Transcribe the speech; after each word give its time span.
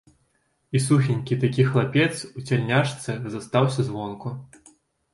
І 0.79 0.81
сухенькі 0.85 1.37
такі 1.43 1.67
хлапец 1.69 2.09
у 2.37 2.47
цяльняшцы 2.49 3.11
застаўся 3.37 3.81
звонку. 3.95 4.39